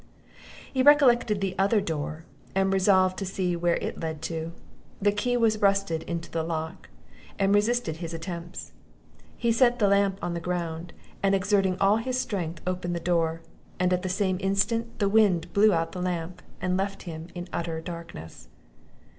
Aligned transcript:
He 0.73 0.81
recollected 0.81 1.41
the 1.41 1.53
other 1.59 1.79
door, 1.79 2.25
and 2.55 2.73
resolved 2.73 3.19
to 3.19 3.23
see 3.27 3.55
where 3.55 3.75
it 3.75 3.99
led 3.99 4.23
to; 4.23 4.51
the 4.99 5.11
key 5.11 5.37
was 5.37 5.59
rusted 5.61 6.01
into 6.09 6.31
the 6.31 6.41
lock, 6.41 6.89
and 7.37 7.53
resisted 7.53 7.97
his 7.97 8.11
attempts; 8.11 8.71
he 9.37 9.51
set 9.51 9.77
the 9.77 9.87
lamp 9.87 10.17
on 10.19 10.33
the 10.33 10.39
ground, 10.39 10.91
and, 11.21 11.35
exerting 11.35 11.77
all 11.79 11.97
his 11.97 12.19
strength, 12.19 12.63
opened 12.65 12.95
the 12.95 12.99
door, 12.99 13.41
and 13.79 13.93
at 13.93 14.01
the 14.01 14.09
same 14.09 14.37
instant 14.39 14.97
the 14.97 15.07
wind 15.07 15.45
of 15.45 15.51
it 15.51 15.53
blew 15.53 15.71
out 15.71 15.91
the 15.91 16.01
lamp, 16.01 16.41
and 16.59 16.77
left 16.77 17.03
him 17.03 17.27
in 17.35 17.47
utter 17.53 17.79
darkness. 17.79 18.47